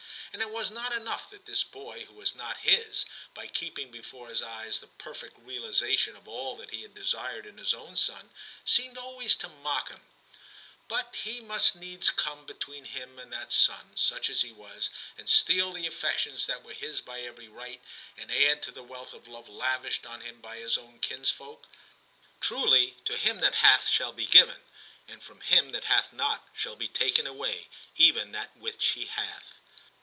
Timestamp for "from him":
25.21-25.71